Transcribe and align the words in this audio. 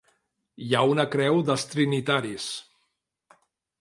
Hi 0.67 0.71
ha 0.77 0.81
una 0.93 1.05
creu 1.15 1.37
dels 1.49 1.67
trinitaris. 1.73 2.49